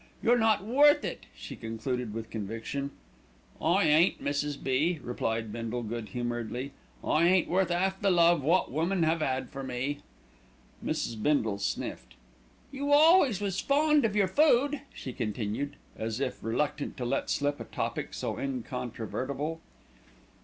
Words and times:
You're 0.23 0.39
not 0.39 0.63
worth 0.65 1.05
it," 1.05 1.27
she 1.35 1.55
concluded 1.55 2.11
with 2.11 2.31
conviction. 2.31 2.89
"I 3.61 3.83
ain't, 3.83 4.19
Mrs. 4.19 4.57
B.," 4.63 4.97
replied 5.03 5.51
Bindle 5.53 5.83
good 5.83 6.09
humouredly, 6.09 6.71
"I 7.03 7.25
ain't 7.27 7.47
worth 7.47 7.69
'alf 7.69 8.01
the 8.01 8.09
love 8.09 8.41
wot 8.41 8.71
women 8.71 9.05
'ave 9.05 9.23
'ad 9.23 9.51
for 9.51 9.61
me." 9.61 9.99
Mrs. 10.83 11.21
Bindle 11.21 11.59
sniffed. 11.59 12.15
"You 12.71 12.91
always 12.91 13.41
was 13.41 13.59
fond 13.61 14.03
of 14.03 14.15
your 14.15 14.27
food," 14.27 14.81
she 14.91 15.13
continued, 15.13 15.75
as 15.95 16.19
if 16.19 16.43
reluctant 16.43 16.97
to 16.97 17.05
let 17.05 17.29
slip 17.29 17.59
a 17.59 17.65
topic 17.65 18.15
so 18.15 18.39
incontrovertible. 18.39 19.61